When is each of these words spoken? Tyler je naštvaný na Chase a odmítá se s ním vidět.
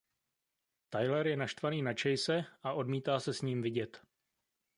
Tyler 0.89 1.27
je 1.27 1.37
naštvaný 1.37 1.81
na 1.81 1.93
Chase 1.93 2.45
a 2.63 2.73
odmítá 2.73 3.19
se 3.19 3.33
s 3.33 3.41
ním 3.41 3.61
vidět. 3.61 4.01